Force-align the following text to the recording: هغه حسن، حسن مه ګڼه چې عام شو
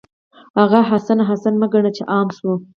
هغه 0.59 0.79
حسن، 0.89 1.19
حسن 1.29 1.53
مه 1.61 1.67
ګڼه 1.73 1.91
چې 1.97 2.03
عام 2.13 2.27
شو 2.37 2.51